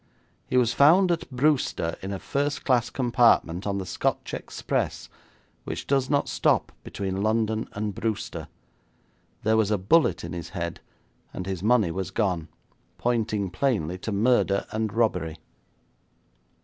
[0.47, 5.09] He was found at Brewster in a first class compartment on the Scotch Express,
[5.63, 8.47] which does not stop between London and Brewster.
[9.43, 10.79] There was a bullet in his head,
[11.35, 12.47] and his money was gone,
[12.97, 15.37] pointing plainly to murder and robbery.'